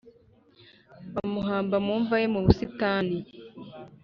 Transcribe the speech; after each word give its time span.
Bamuhamba 1.13 1.75
mu 1.85 1.93
mva 2.01 2.15
ye 2.21 2.27
mu 2.33 2.39
busitani 2.45 3.17